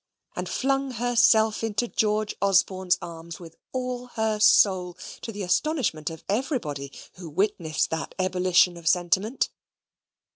[0.35, 6.23] and flung herself into George Osborne's arms with all her soul, to the astonishment of
[6.27, 9.49] everybody who witnessed that ebullition of sentiment.